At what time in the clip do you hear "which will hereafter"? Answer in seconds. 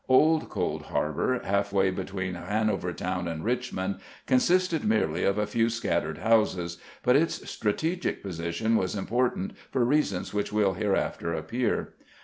10.33-11.33